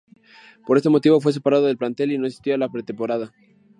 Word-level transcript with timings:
Por 0.65 0.77
este 0.77 0.89
motivo 0.89 1.21
fue 1.21 1.31
separado 1.31 1.67
del 1.67 1.77
plantel 1.77 2.11
y 2.11 2.17
no 2.17 2.25
asistió 2.25 2.55
a 2.55 2.57
la 2.57 2.69
pretemporada. 2.71 3.31